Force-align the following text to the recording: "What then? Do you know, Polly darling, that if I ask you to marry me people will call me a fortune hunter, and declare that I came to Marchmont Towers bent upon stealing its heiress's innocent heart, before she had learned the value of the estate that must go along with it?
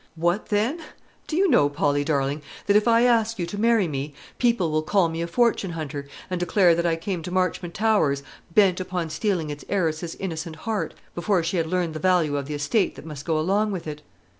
"What 0.15 0.47
then? 0.47 0.79
Do 1.27 1.37
you 1.37 1.47
know, 1.47 1.69
Polly 1.69 2.03
darling, 2.03 2.41
that 2.65 2.75
if 2.75 2.87
I 2.87 3.03
ask 3.03 3.37
you 3.37 3.45
to 3.45 3.61
marry 3.61 3.87
me 3.87 4.15
people 4.39 4.71
will 4.71 4.81
call 4.81 5.09
me 5.09 5.21
a 5.21 5.27
fortune 5.27 5.73
hunter, 5.73 6.07
and 6.27 6.39
declare 6.39 6.73
that 6.73 6.87
I 6.87 6.95
came 6.95 7.21
to 7.21 7.29
Marchmont 7.29 7.75
Towers 7.75 8.23
bent 8.51 8.79
upon 8.79 9.11
stealing 9.11 9.51
its 9.51 9.63
heiress's 9.69 10.15
innocent 10.15 10.55
heart, 10.65 10.95
before 11.13 11.43
she 11.43 11.57
had 11.57 11.67
learned 11.67 11.93
the 11.93 11.99
value 11.99 12.35
of 12.35 12.47
the 12.47 12.55
estate 12.55 12.95
that 12.95 13.05
must 13.05 13.25
go 13.25 13.37
along 13.39 13.71
with 13.73 13.85
it? 13.85 14.01